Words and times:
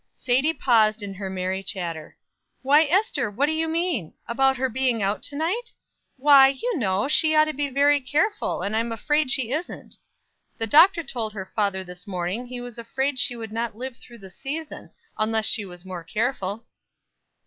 Sadie 0.15 0.55
paused 0.55 1.03
in 1.03 1.13
her 1.13 1.29
merry 1.29 1.61
chatter. 1.61 2.17
"Why, 2.63 2.85
Ester, 2.85 3.29
what 3.29 3.45
do 3.45 3.51
you 3.51 3.67
mean? 3.67 4.15
About 4.27 4.57
her 4.57 4.67
being 4.67 5.03
out 5.03 5.21
to 5.21 5.35
night? 5.35 5.73
Why, 6.17 6.47
you 6.59 6.75
know, 6.79 7.07
she 7.07 7.35
ought 7.35 7.43
to 7.45 7.53
be 7.53 7.69
very 7.69 7.99
careful; 8.01 8.63
and 8.63 8.75
I'm 8.75 8.91
afraid 8.91 9.29
she 9.29 9.51
isn't. 9.51 9.97
The 10.57 10.65
doctor 10.65 11.03
told 11.03 11.33
her 11.33 11.51
father 11.55 11.83
this 11.83 12.07
morning 12.07 12.47
he 12.47 12.59
was 12.59 12.79
afraid 12.79 13.19
she 13.19 13.35
would 13.35 13.51
not 13.51 13.77
live 13.77 13.95
through 13.95 14.17
the 14.17 14.31
season, 14.31 14.89
unless 15.19 15.45
she 15.45 15.65
was 15.65 15.85
more 15.85 16.03
careful." 16.03 16.65